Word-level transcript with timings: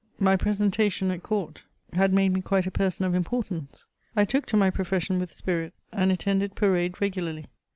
My 0.17 0.35
presentation 0.35 1.11
at 1.11 1.21
court 1.21 1.61
had 1.93 2.11
made 2.11 2.33
me 2.33 2.41
quite 2.41 2.65
a 2.65 2.71
person 2.71 3.05
of 3.05 3.13
importance. 3.13 3.85
I 4.15 4.25
took 4.25 4.47
to 4.47 4.57
my 4.57 4.71
profession 4.71 5.19
with 5.19 5.31
spirit, 5.31 5.75
and 5.91 6.11
attended 6.11 6.55
parade 6.55 6.99
regularly. 6.99 7.45